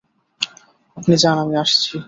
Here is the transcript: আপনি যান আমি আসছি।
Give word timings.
আপনি 0.97 1.13
যান 1.17 1.37
আমি 1.37 1.55
আসছি। 1.55 1.95